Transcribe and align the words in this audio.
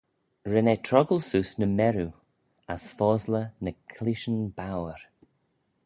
Ren 0.51 0.71
eh 0.73 0.81
troggal 0.85 1.21
seose 1.29 1.53
ny 1.59 1.67
merriu 1.77 2.09
as 2.73 2.83
fosley 2.97 3.45
ny 3.63 3.71
cleayshyn 3.93 4.39
bouyr. 4.57 5.01